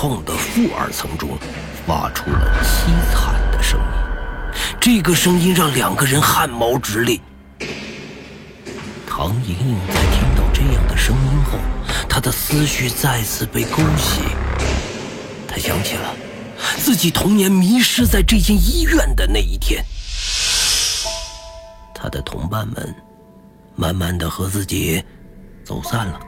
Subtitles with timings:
[0.00, 1.28] 在空旷的负二层中
[1.86, 3.86] 发出了凄惨的声音。
[4.80, 7.20] 这个声音让两个人汗毛直立。
[9.06, 11.58] 唐莹莹在听到这样的声音后，
[12.08, 14.22] 她的思绪再次被勾起。
[15.46, 16.14] 她想起了
[16.78, 19.84] 自己童年迷失在这间医院的那一天。
[21.94, 22.94] 她的同伴们
[23.76, 25.04] 慢慢的和自己
[25.62, 26.18] 走散了，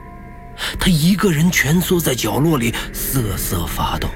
[0.79, 4.09] 他一个人蜷缩在角落里瑟瑟发抖。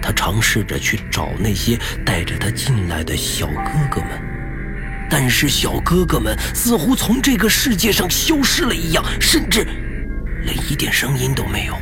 [0.00, 4.20] 他尝试着去找那些带着他进来的小哥哥们。
[5.08, 9.62] 但是小哥哥们似乎从这个世界上消失了一样，甚至
[10.42, 11.74] 连一点声音都没有。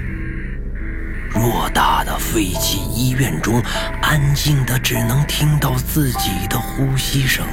[1.32, 3.62] 偌大的废弃医院中，
[4.02, 7.46] 安静的只能听到自己的呼吸声。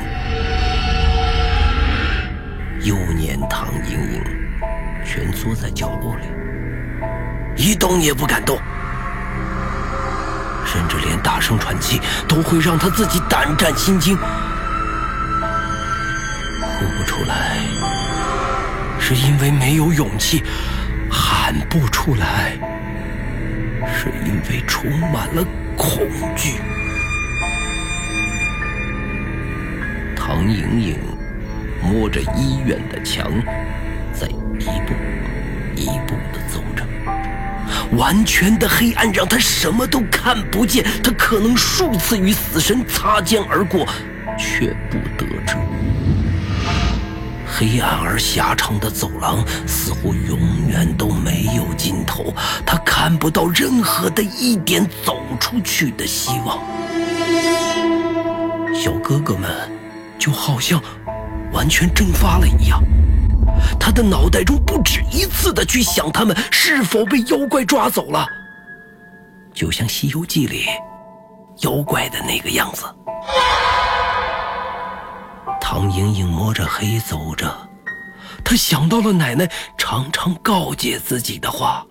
[2.82, 4.24] 幼年唐莹莹
[5.08, 6.26] 蜷缩在角落里，
[7.56, 8.60] 一动也不敢动，
[10.66, 14.18] 甚至连大声喘气都会让他自己胆战心惊。
[14.18, 14.24] 哭
[16.98, 17.58] 不出来，
[19.00, 20.44] 是因为没有勇气；
[21.10, 22.58] 喊不出来，
[23.88, 25.42] 是因为充满了
[25.78, 26.60] 恐惧。
[30.16, 31.00] 唐莹莹
[31.82, 33.32] 摸着医院的墙，
[34.68, 34.94] 一步
[35.76, 36.86] 一步的走着。
[37.98, 43.88] 完全的黑暗让他什么都看不见，他可能数次与死神擦肩而过，
[44.38, 45.56] 却不得知。
[47.50, 50.38] 黑暗而狭长的走廊似乎永
[50.70, 52.32] 远都没有尽头，
[52.66, 56.60] 他看不到任何的一点走出去的希望。
[58.76, 59.50] 小哥哥们
[60.20, 60.80] 就好像
[61.52, 62.84] 完全蒸发了一样，
[63.88, 68.28] 他的脑袋中不止一次的去想他们是否被妖怪抓走了，
[69.54, 70.66] 就像《西游记》里
[71.62, 72.84] 妖怪的那个样子。
[75.62, 77.50] 唐莹莹摸着黑走着，
[78.44, 81.86] 她想到了奶奶常常告诫自己的话：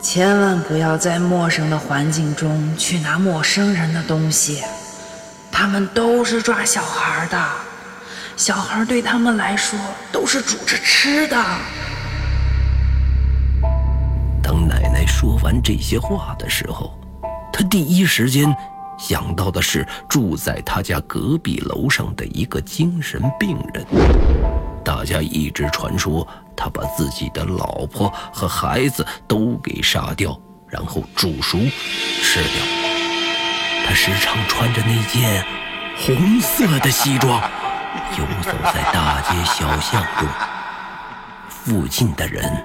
[0.00, 4.62] 千万不要在陌生的环境中去拿陌生人的东西，
[5.50, 7.36] 他们都是抓小孩的，
[8.38, 9.76] 小孩对他们来说
[10.12, 11.36] 都是煮着吃的。
[14.40, 16.96] 当奶奶说完这些话的时候，
[17.52, 18.56] 她第一时间。
[18.96, 23.86] 想到的是住在他家隔壁楼上的一个精神病人，
[24.84, 26.26] 大家一直传说
[26.56, 31.58] 他把自己的老婆和孩子都给杀掉，然后煮熟
[32.24, 32.66] 吃掉。
[33.86, 35.46] 他时常穿着那件
[35.96, 37.40] 红色的西装，
[38.18, 40.28] 游走在大街小巷中，
[41.48, 42.64] 附近的人。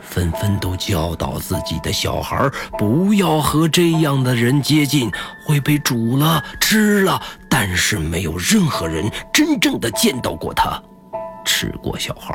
[0.00, 2.48] 纷纷都教导自己的小孩
[2.78, 5.10] 不要和这样的人接近，
[5.44, 7.20] 会被煮了吃了。
[7.48, 10.80] 但是没有任何人真正的见到过他
[11.44, 12.34] 吃过小孩。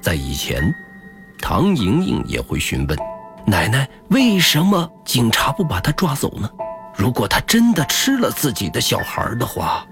[0.00, 0.74] 在以前，
[1.40, 2.98] 唐莹莹也会询问
[3.46, 6.50] 奶奶：为什么警察不把他抓走呢？
[6.96, 9.86] 如果他真的吃了自己的小孩的话，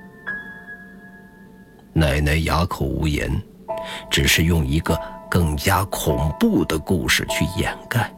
[1.92, 3.30] 奶奶哑口无言。
[4.08, 4.96] 只是用一个
[5.28, 8.08] 更加恐怖的故事去掩盖。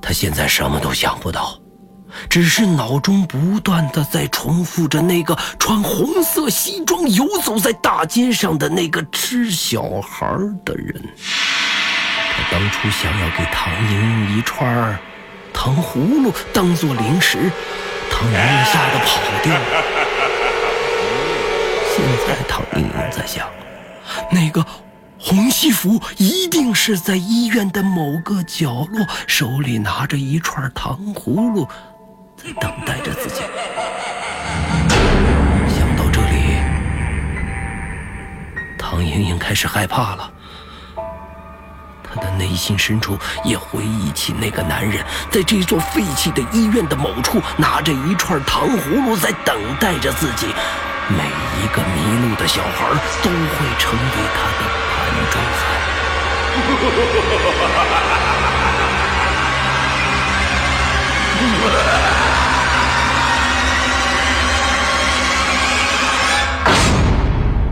[0.00, 1.58] 他现在什么都想不到，
[2.28, 10.28] 只是脑中不断的在重复着那个穿红色西装游走在大街上的那个吃小孩
[10.64, 11.02] 的人。
[11.16, 14.96] 他当初想要给唐莹莹一串儿
[15.62, 17.52] 糖葫芦当做零食，
[18.10, 19.52] 唐莹莹吓得跑掉。
[21.94, 23.46] 现在唐莹莹在想，
[24.30, 24.64] 那个
[25.18, 31.68] 红西服一定是在医院的某个角落，手里拿着一串糖葫芦，
[32.38, 33.42] 在等待着自己。
[35.68, 36.56] 想到这里，
[38.78, 40.32] 唐莹莹开始害怕了。
[42.12, 50.48] 他的内心深处也回忆起那个男人，在这座废弃的医院的某处，拿着一串糖葫芦，在等待着自己。
[51.08, 51.24] 每
[51.60, 52.88] 一个迷路的小孩
[53.22, 53.98] 都会成为
[54.34, 54.60] 他的
[54.90, 54.94] 盘
[55.30, 55.60] 中餐。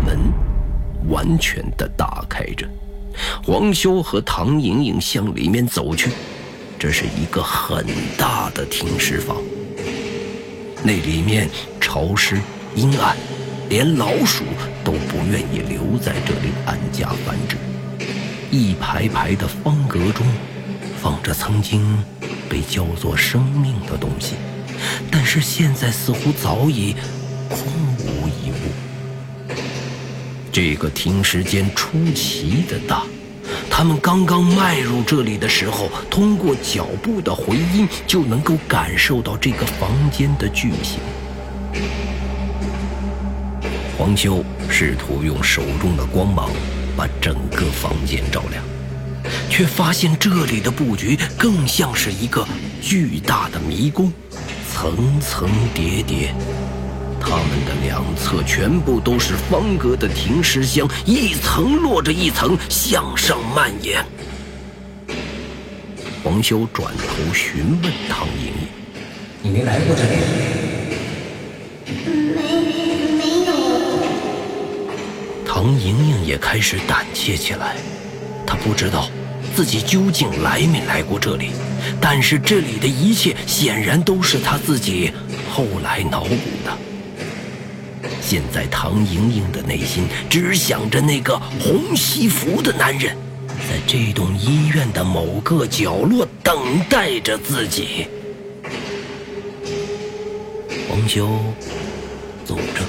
[0.04, 0.32] 门
[1.08, 2.66] 完全的打开着，
[3.44, 6.10] 黄修和唐莹莹向里面走去。
[6.78, 7.84] 这是一个很
[8.16, 9.36] 大的停尸房，
[10.82, 11.48] 那里面
[11.80, 12.40] 潮湿。
[12.74, 13.16] 阴暗，
[13.68, 14.44] 连老鼠
[14.84, 17.56] 都不愿意留在这里安家繁殖。
[18.52, 20.24] 一排排的方格中，
[21.02, 21.98] 放着曾经
[22.48, 24.34] 被叫做生命的东西，
[25.10, 26.94] 但是现在似乎早已
[27.48, 27.58] 空
[27.98, 28.67] 无一物。
[30.60, 33.04] 这个停尸间出奇的大。
[33.70, 40.98] 他们刚刚迈入这里的时候，通过脚步的回音就能够感受到这个房间的巨型。
[43.96, 46.50] 黄修试图用手中的光芒
[46.96, 48.64] 把整个房间照亮，
[49.48, 52.44] 却发现这里的布局更像是一个
[52.82, 54.12] 巨大的迷宫，
[54.68, 56.34] 层层叠叠。
[57.28, 64.02] 他们的两侧全部都是方格的停尸箱，一层落着一层向上蔓延。
[66.24, 68.52] 黄修转头询问唐莹莹
[69.44, 70.16] ：“你没来过这里
[72.34, 72.40] ？”“没，
[73.18, 73.52] 没有。”
[75.46, 77.76] 唐莹莹也开始胆怯起来。
[78.46, 79.10] 她不知道
[79.54, 81.50] 自己究竟来没来过这里，
[82.00, 85.12] 但是这里的一切显然都是她自己
[85.52, 86.34] 后来脑补
[86.64, 86.87] 的。
[88.30, 93.16] 现在，唐莹莹的内心只想着那个红西服的男人，
[93.48, 98.06] 在这栋医院的某个角落等待着自己。
[100.86, 101.26] 黄修
[102.44, 102.82] 走着，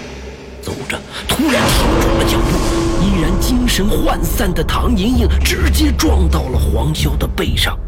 [0.62, 1.00] 走着，
[1.30, 2.58] 突然停住了脚步。
[3.02, 7.80] 依然精神涣散的唐莹莹直接撞到了黄修的背上。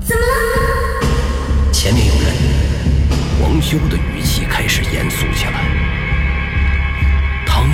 [0.00, 1.72] 怎么了？
[1.72, 2.32] 前面有人。
[3.42, 5.99] 黄修的语气开始严肃起来。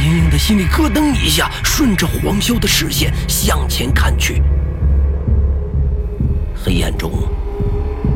[0.06, 4.40] 莹莹的心里咯噔一下，顺着黄修的视线向前看去，
[6.54, 7.10] 黑暗中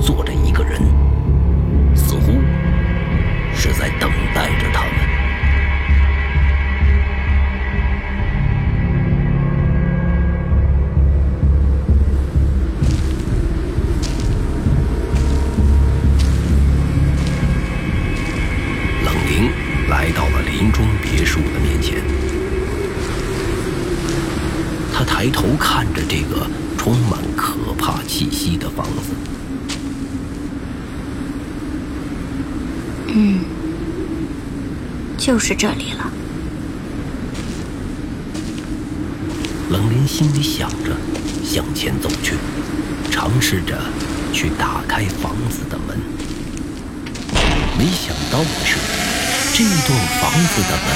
[0.01, 0.81] 坐着一个人，
[35.31, 36.11] 就是这里了。
[39.71, 40.91] 冷林心里想着，
[41.45, 42.35] 向前走去，
[43.13, 43.79] 尝试着
[44.33, 45.97] 去打开房子的门。
[47.79, 48.77] 没想到的是，
[49.55, 50.91] 这栋房子的门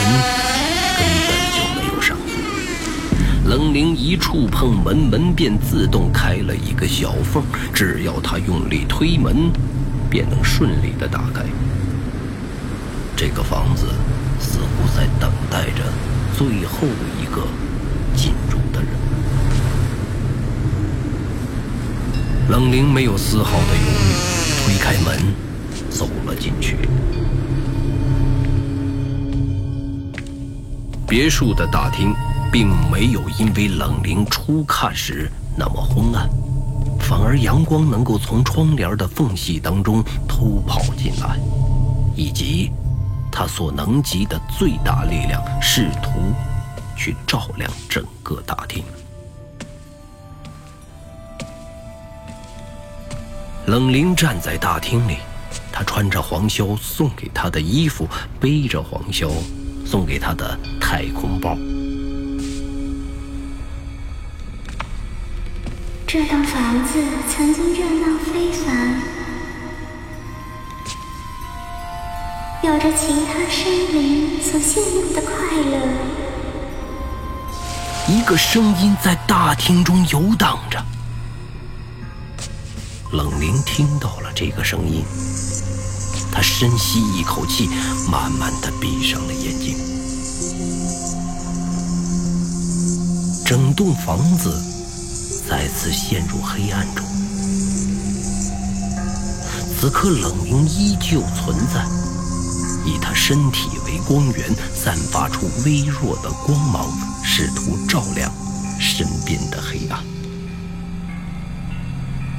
[0.99, 3.49] 根本就没有上锁。
[3.49, 7.41] 冷灵一触碰门，门便自动开了一个小缝，
[7.73, 9.53] 只要他用力推门，
[10.11, 11.45] 便能顺利的打开。
[13.17, 13.87] 这个房子
[14.45, 15.83] 似乎在等待着
[16.37, 16.87] 最后
[17.21, 17.43] 一个
[18.15, 18.91] 进入的人。
[22.51, 24.13] 冷灵没有丝毫的犹豫，
[24.65, 25.35] 推开门，
[25.91, 26.77] 走了进去。
[31.09, 32.15] 别墅的大厅
[32.53, 36.29] 并没有因为冷灵初看时那么昏暗，
[37.01, 41.39] 反而阳光能够从窗帘的缝隙当中偷跑进来，
[42.15, 42.71] 以及
[43.37, 46.33] 他所能及的最大力量，试图
[46.97, 48.85] 去照亮整个大厅。
[53.67, 55.17] 冷灵站在大厅里，
[55.73, 58.07] 他穿着黄潇送给他的衣服，
[58.39, 59.29] 背着黄潇
[59.85, 61.57] 送给他的太空包。
[66.07, 69.03] 这栋房子曾经热闹非凡，
[72.65, 75.77] 有着其他生灵所羡慕的快乐。
[78.09, 80.83] 一个声音在大厅中游荡着。
[83.13, 85.05] 冷凝听到了这个声音，
[86.33, 87.69] 他深吸一口气，
[88.11, 89.77] 慢慢的闭上了眼睛。
[93.45, 94.59] 整栋房子
[95.47, 97.05] 再次陷入黑暗中，
[99.79, 101.85] 此刻冷凝依旧存在，
[102.85, 106.87] 以他身体为光源，散发出微弱的光芒，
[107.23, 108.31] 试图照亮
[108.79, 109.99] 身边的黑暗。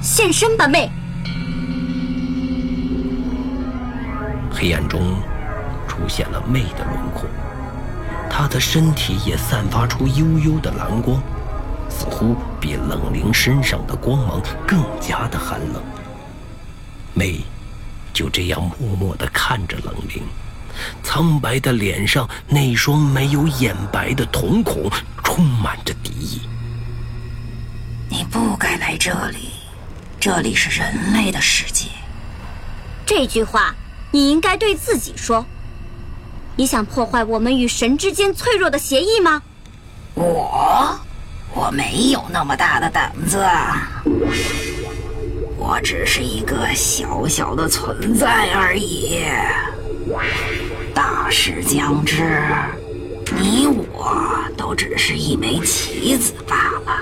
[0.01, 0.91] 现身吧，妹！
[4.51, 5.17] 黑暗中
[5.87, 7.27] 出现了妹的轮廓，
[8.29, 11.19] 她的身体也散发出幽幽的蓝光，
[11.89, 15.81] 似乎比冷灵身上的光芒更加的寒冷。
[17.13, 17.41] 妹
[18.15, 20.23] 就这样默默地看着冷灵，
[21.03, 24.89] 苍白的脸上那双没有眼白的瞳孔
[25.21, 26.41] 充满着敌意。
[28.09, 29.49] 你不该来这里，
[30.17, 31.89] 这里是人类的世界。
[33.05, 33.75] 这句话
[34.11, 35.45] 你应该对自己说。
[36.55, 39.41] 你想破坏我们与神之间脆弱的协议吗？
[40.13, 40.97] 我，
[41.53, 43.45] 我没有那么大的胆子。
[45.67, 49.23] 我只是一个小小的存在而已。
[50.93, 52.39] 大势将至，
[53.35, 54.15] 你我
[54.55, 57.01] 都只是一枚棋子罢了。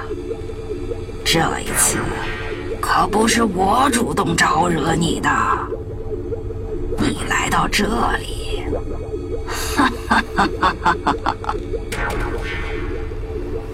[1.25, 1.97] 这一次，
[2.79, 5.29] 可不是我主动招惹你的。
[6.99, 7.85] 你来到这
[8.17, 8.63] 里，
[9.75, 11.55] 哈哈哈哈哈哈！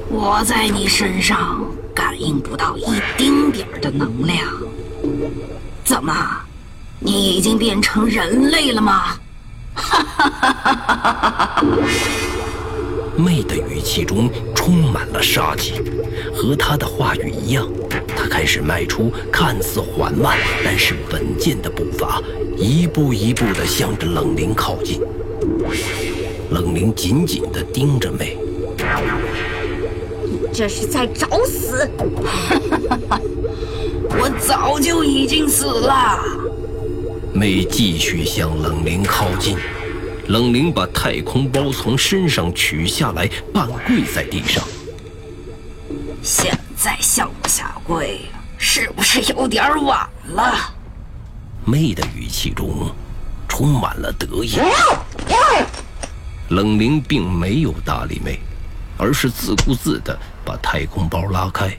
[0.10, 4.44] 我在你身上感应不到一丁点儿的能量。
[5.84, 6.14] 怎么，
[7.00, 9.18] 你已经变成人类了吗？
[9.76, 11.64] 哈哈哈哈哈哈！
[13.16, 15.74] 妹的语气中充满了杀气，
[16.34, 17.68] 和她的话语一样，
[18.16, 22.22] 她开始迈出看似缓慢但是稳健的步伐，
[22.58, 25.02] 一步一步地向着冷灵靠近。
[26.52, 28.38] 冷灵紧紧地盯着妹，
[30.26, 31.90] 你这是在找死！
[34.10, 36.20] 我早就已经死了。
[37.34, 39.58] 妹继续向冷灵靠近。
[40.28, 44.64] 冷灵把太空包从身上取下来，半跪在地上。
[46.22, 48.22] 现在向我下跪，
[48.58, 50.54] 是不是有点晚了？
[51.66, 52.92] 妹的语气中
[53.48, 54.60] 充满了得意。
[56.50, 58.40] 冷灵并没有搭理妹，
[58.98, 61.76] 而是自顾自地把太空包拉开。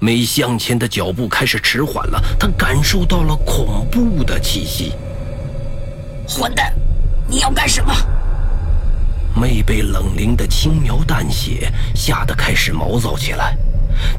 [0.00, 4.92] 妹向前的脚步开始迟缓了，他感受到了恐怖的气息。
[6.28, 6.72] 混蛋！
[7.26, 7.92] 你要干什么？
[9.34, 13.56] 妹被冷灵的轻描淡写吓得开始毛躁起来。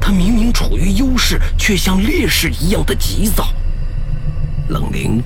[0.02, 3.48] 她明明处于优势，却像劣势一样的急躁。
[4.68, 5.24] 冷灵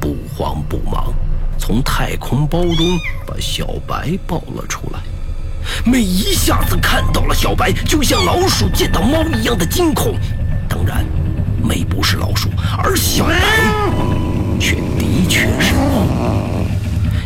[0.00, 1.12] 不慌不忙，
[1.58, 5.00] 从太空包中把小白抱了出来。
[5.84, 10.14] 妹一下子看到了小白，就像老鼠见到猫一样的惊恐。
[10.68, 11.04] 当然，
[11.62, 13.34] 妹不是老鼠，而小白
[14.58, 16.06] 却的确是猫。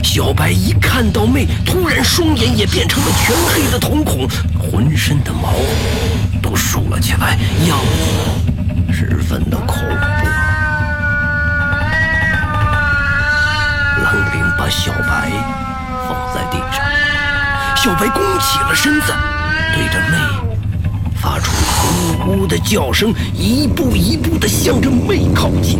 [0.03, 4.29] 小白一看到妹，突然双眼也变成了全黑的瞳孔，
[4.59, 5.55] 浑身的毛
[6.43, 7.79] 都竖了起来，样
[8.89, 9.85] 子十分的恐怖。
[14.03, 15.31] 冷灵把小白
[16.09, 16.85] 放在地上，
[17.83, 19.11] 小白弓起了身子，
[19.75, 20.19] 对着妹
[21.15, 21.51] 发出
[22.27, 25.79] 呜呜的叫声，一步一步的向着妹靠近。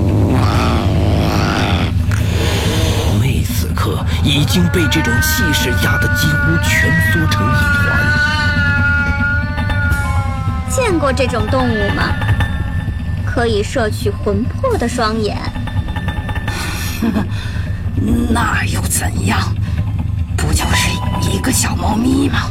[3.21, 7.53] 妹此刻已经被这种气势压得几乎蜷缩成一
[7.85, 7.93] 团。
[10.71, 12.15] 见过这种动物吗？
[13.27, 15.37] 可以摄取魂魄的双眼。
[18.31, 19.39] 那又怎样？
[20.41, 20.91] 不就是
[21.31, 22.51] 一个小猫咪吗？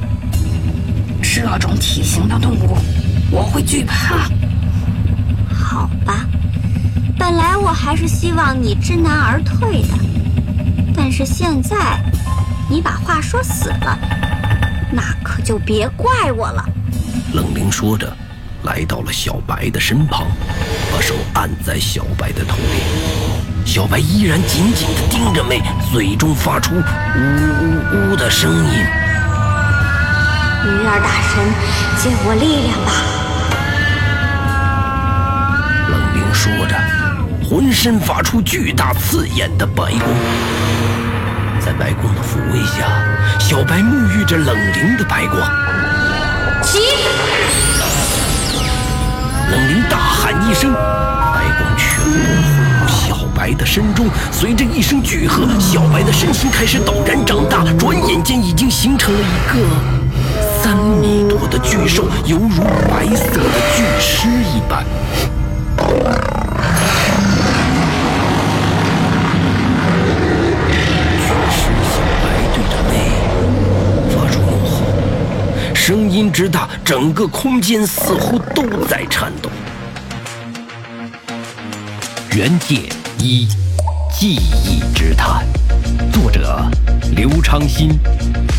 [1.21, 2.77] 这种体型的动物，
[3.31, 4.29] 我会惧怕。
[5.53, 6.25] 好吧，
[7.17, 9.89] 本来我还是希望你知难而退的。
[10.93, 12.03] 但是现在，
[12.69, 13.97] 你把话说死了，
[14.91, 16.65] 那可就别怪我了。
[17.33, 18.11] 冷灵说着，
[18.63, 20.27] 来到了小白的身旁，
[20.91, 23.48] 把手按在小白的头顶。
[23.69, 25.61] 小白依然紧紧地盯着妹，
[25.91, 28.73] 嘴中发出呜呜呜的声音。
[30.65, 31.37] 鱼儿大神，
[32.01, 32.91] 借我力量吧！
[35.87, 36.75] 冷灵说着，
[37.47, 40.01] 浑身发出巨大刺眼的白光。
[41.59, 42.87] 在白光的抚慰下，
[43.37, 45.39] 小白沐浴着冷灵的白光。
[46.63, 46.79] 起！
[49.51, 52.09] 冷灵大喊一声，白光全部
[53.49, 54.07] 白的身中。
[54.31, 59.59] 随着一声巨喝，小白的身形开始陡然长大，转眼间已经形成了一个
[60.61, 64.85] 三米多的巨兽，犹如白色的巨狮一般。
[71.17, 72.91] 巨狮小白对着北
[74.09, 74.69] 发出怒吼
[75.73, 79.49] 声音之大，整个空间似乎都在颤抖。
[82.31, 82.83] 原界
[83.21, 83.45] 一，
[84.09, 85.45] 记忆之谈，
[86.09, 86.65] 作者
[87.17, 87.99] 刘昌新，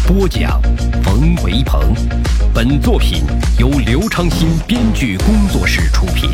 [0.07, 0.61] 播讲
[1.03, 1.95] 冯维鹏。
[2.53, 3.23] 本作品
[3.59, 6.31] 由刘昌新编剧工作室出品。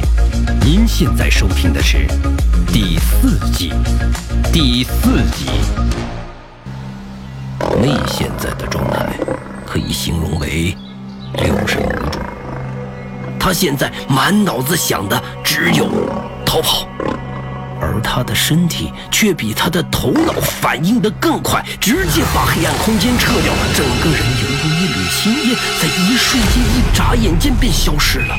[0.60, 2.04] 您现在收听的是
[2.72, 3.72] 第四季，
[4.52, 5.46] 第四集。
[7.80, 9.06] 妹现在的状态，
[9.64, 10.76] 可以形容为
[11.34, 12.18] 六神无主。
[13.38, 15.88] 她现在满脑子想的只有
[16.44, 16.88] 逃跑，
[17.96, 28.36] 而他的身体却比他的头脑反应的更快，直接把黑暗空间撤掉，整个人犹如一缕青烟，在一瞬间、一眨眼间便消失了。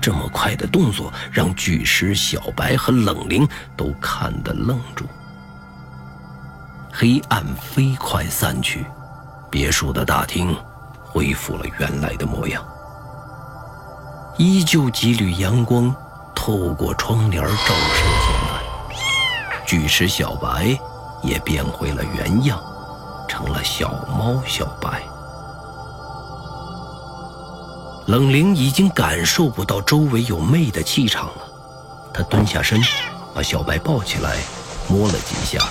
[0.00, 3.46] 这么快的动作，让巨石小白和冷灵
[3.76, 5.04] 都看得愣住。
[6.90, 8.86] 黑暗飞快散去，
[9.50, 10.56] 别墅的大厅
[11.04, 12.64] 恢复了原来的模样，
[14.38, 15.92] 依旧几缕阳光
[16.32, 18.62] 透过窗帘照射进来。
[19.66, 20.78] 巨石小白
[21.22, 22.62] 也变回了原样，
[23.28, 25.02] 成了小猫小白。
[28.06, 31.42] 冷灵已经感受不到周围有魅的气场了，
[32.14, 32.80] 他蹲下身，
[33.34, 34.38] 把小白抱起来，
[34.88, 35.68] 摸了几下，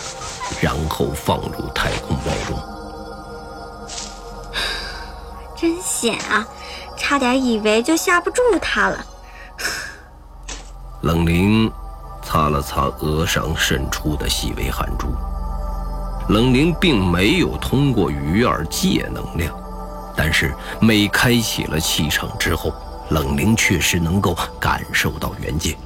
[0.62, 2.60] 然后放入太空包中。
[5.56, 6.46] 真险啊，
[7.08, 9.06] 差点以为就吓不住他了。
[11.04, 11.72] 冷灵
[12.22, 15.08] 擦了擦额上渗出的细微汗珠。
[16.28, 19.58] 冷灵并没有通过鱼儿借能量。
[20.18, 22.74] 但是，每开启了气场之后，
[23.12, 25.78] 冷灵确实能够感受到元界，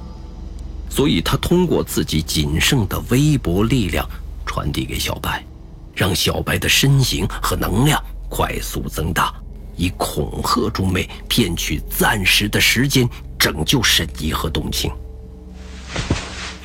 [0.90, 4.04] 所以他通过自己仅剩的微薄力量
[4.44, 5.46] 传递给小白，
[5.94, 9.32] 让小白的身形和能量快速增大，
[9.76, 14.92] 以恐吓朱妹，骗取暂时的时间，拯救沈怡和冬青。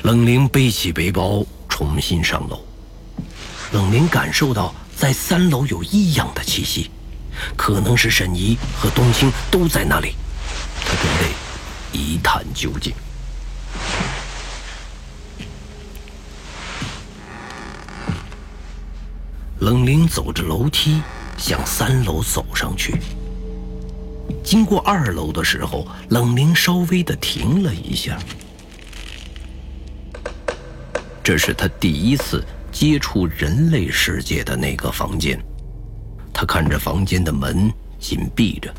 [0.03, 2.63] 冷灵背起背包，重新上楼。
[3.71, 6.89] 冷灵感受到在三楼有异样的气息。
[7.55, 10.15] 可能是沈怡和冬青都在那里，
[10.83, 12.91] 他准备一探究竟。
[19.59, 20.99] 冷灵走着楼梯
[21.37, 22.95] 向三楼走上去，
[24.43, 28.17] 经过二楼的时候，冷凝稍微的停了一下。
[31.23, 35.39] 这是他第一次接触人类世界的那个房间。
[36.33, 38.73] 他看着房间的门紧闭着，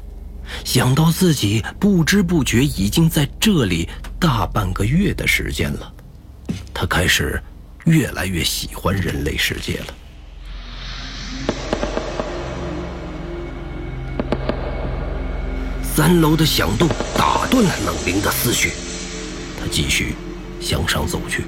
[0.64, 5.92] 想到自己不知不觉已经在这里大半个月的时间了，
[6.72, 7.42] 他开始
[7.84, 9.86] 越来越喜欢人类世界了。
[15.98, 18.70] 三楼的响动打断了冷灵的思绪，
[19.60, 20.14] 他继续
[20.60, 21.42] 向上走去。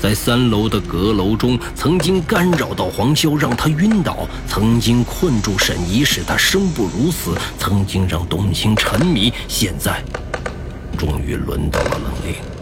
[0.00, 10.04] 在三楼的阁楼中，曾经干扰到黄潇，让他晕倒；曾经困住沈怡，使他生不如死；曾经让冬青沉迷，现在，
[10.96, 12.53] 终于轮到了冷灵。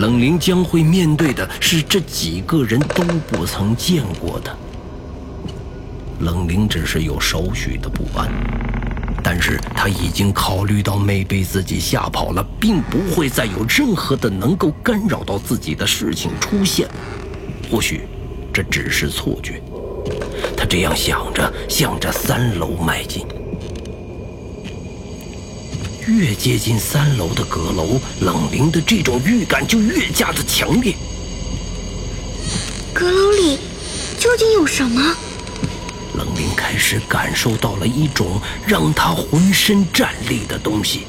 [0.00, 4.56] 冷灵将会面对的是这几个人都不曾见过的。
[6.20, 8.32] 冷灵只是有少许的不安。
[9.22, 16.88] 但是他已经考虑到妹被自己吓跑了，并不会再有任何的能够干扰到自己的事情出现。
[17.70, 18.08] 或许
[18.50, 19.62] 这只是错觉。
[20.56, 23.26] 他这样想着，向着三楼迈进。
[26.10, 30.94] 越接近三楼的阁楼，冷灵的这种预感就越加的强烈。
[32.92, 33.58] 阁楼里
[34.18, 35.14] 究竟有什么？
[36.16, 41.06] 冷灵开始感受到了一种让他浑身战栗的东西。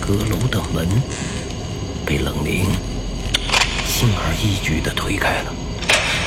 [0.00, 0.86] 阁楼的门
[2.06, 2.66] 被冷灵
[3.88, 5.52] 轻而易举的推开了，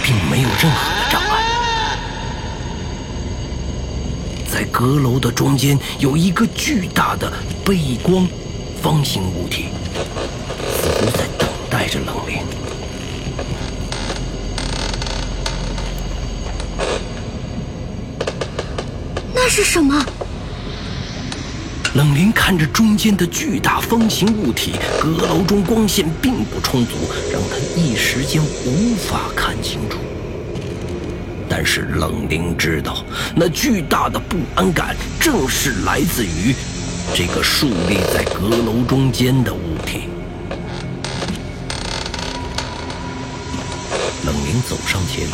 [0.03, 1.36] 并没有任何的障碍。
[4.57, 7.31] 在阁楼的中间有一个巨大的
[7.63, 8.27] 背光
[8.81, 9.65] 方形物体，
[10.81, 12.39] 似乎在等待着冷灵。
[19.31, 20.03] 那是什么？
[21.93, 26.93] 冷灵看着中间的巨大方形物体，阁楼中光线并不充足，
[27.31, 29.99] 让他一时间无法看清楚。
[31.59, 33.03] 但是冷灵知道，
[33.35, 36.53] 那巨大的不安感正是来自于
[37.15, 40.07] 这个竖立在阁楼中间的物体。
[44.23, 45.25] 冷灵走上前，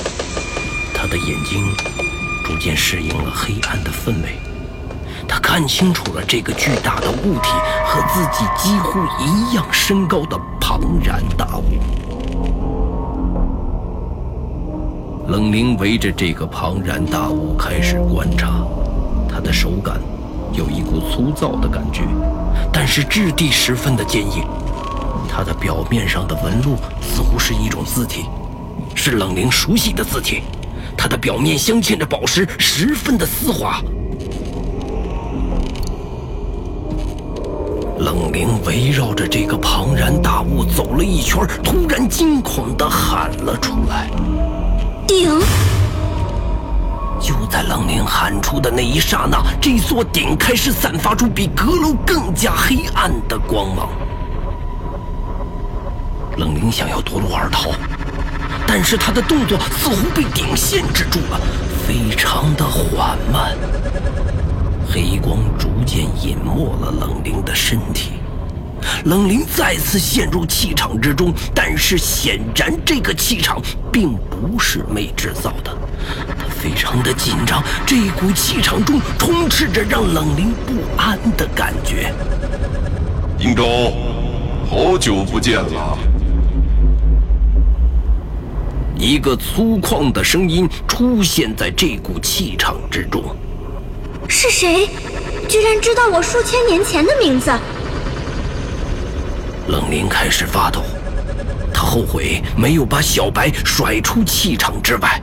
[0.94, 1.62] 他的眼睛。
[2.46, 4.40] 逐渐适应了黑暗的氛围，
[5.28, 7.50] 他看清楚了这个巨大的物体
[7.86, 12.13] 和自己几乎一样身高的庞然大物。
[15.28, 18.66] 冷灵围着这个庞然大物开始观察，
[19.30, 19.98] 他的手感
[20.52, 22.02] 有一股粗糙的感觉，
[22.74, 24.44] 但是质地十分的坚硬。
[25.30, 28.26] 它的表面上的纹路似乎是一种字体，
[28.94, 30.44] 是冷灵熟悉的字体。
[30.98, 33.82] 它的表面镶嵌着宝石，十分的丝滑。
[37.98, 44.12] 冷灵围绕着这个庞然大物走了一圈，突然惊恐地喊了出来
[45.08, 45.30] ：“顶！”
[47.22, 53.90] 就在冷灵喊出的那一刹那，这座顶开始散发出比阁楼更加黑暗的光芒。
[56.38, 57.70] 冷灵想要夺路而逃，
[58.68, 61.40] 但是他的动作似乎被顶限制住了，
[61.88, 63.56] 非常的缓慢。
[64.92, 68.14] 黑光逐渐隐没了冷灵的身体，
[69.06, 75.76] 冷灵再次陷入气场之中，但是显然这个气场并不是魅制造的，
[76.38, 82.14] 他非常的紧张，这股气场中充斥着让冷灵不安的感觉。
[83.40, 83.94] 应州，
[84.70, 85.98] 好久不见了。
[88.96, 93.22] 一个粗犷的声音出现在这股气场之中。
[94.30, 94.88] 是谁？
[95.50, 97.52] 居然知道我数千年前的名字！
[99.68, 100.84] 冷灵开始发抖，
[101.74, 105.22] 他后悔没有把小白甩出气场之外。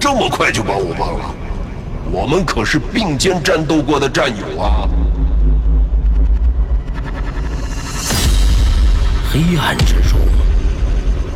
[0.00, 1.34] 这么快就把我忘了？
[2.10, 4.88] 我们可是并肩战斗过的战友啊！
[9.30, 10.18] 黑暗之中，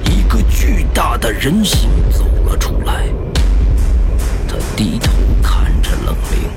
[0.05, 3.07] 一个巨大的人形走了出来。
[4.49, 6.51] 他低头看着冷灵。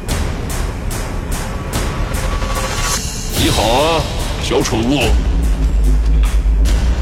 [3.41, 3.88] 你好啊，
[4.49, 5.01] 小宠物。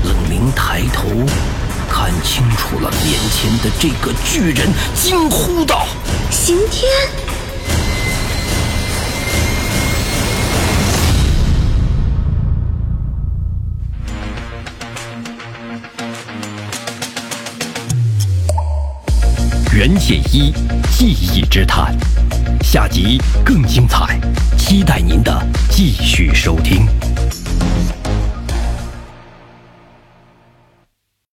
[0.04, 1.08] 冷灵抬头
[1.90, 5.88] 看清楚了面前的这个巨人，惊呼道
[6.30, 6.92] ：“刑天！”
[19.74, 20.52] 袁解一
[20.92, 21.96] 记忆之谈，
[22.62, 24.20] 下集更精彩，
[24.58, 25.32] 期待您的
[25.70, 26.86] 继续收听。